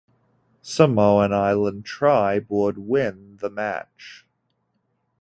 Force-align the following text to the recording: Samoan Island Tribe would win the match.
Samoan 0.63 1.31
Island 1.31 1.85
Tribe 1.85 2.47
would 2.49 2.79
win 2.79 3.37
the 3.37 3.51
match. 3.51 4.25